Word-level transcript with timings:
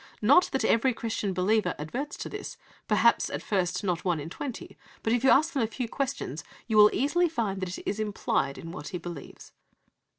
"Not 0.23 0.45
that 0.51 0.65
every 0.65 0.95
Christian 0.95 1.31
believer 1.31 1.75
adverts 1.77 2.17
to 2.17 2.27
this; 2.27 2.57
perhaps, 2.87 3.29
at 3.29 3.43
first, 3.43 3.83
not 3.83 4.03
one 4.03 4.19
in 4.19 4.31
twenty; 4.31 4.75
but, 5.03 5.13
if 5.13 5.23
you 5.23 5.29
ask 5.29 5.53
them 5.53 5.61
a 5.61 5.67
few 5.67 5.87
questions, 5.87 6.43
you 6.65 6.75
will 6.75 6.89
easily 6.91 7.29
find 7.29 7.61
it 7.61 7.77
is 7.85 7.99
implied 7.99 8.57
in 8.57 8.71
what 8.71 8.87
he 8.87 8.97
believes." 8.97 9.51